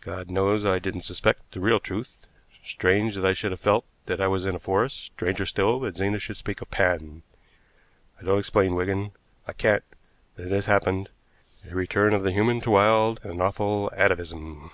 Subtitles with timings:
[0.00, 2.24] God knows I didn't suspect the real truth.
[2.64, 5.98] Strange that I should have felt that I was in a forest, stranger still that
[5.98, 7.22] Zena should speak of Pan.
[8.18, 9.10] I don't explain, Wigan,
[9.46, 9.84] I can't,
[10.36, 11.10] but it has happened
[11.70, 14.70] a return of the human to wild and awful atavism.